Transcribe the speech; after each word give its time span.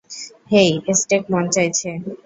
হেই, 0.51 0.71
steak 0.99 1.23
মন 1.31 1.45
চাইছে? 1.55 1.89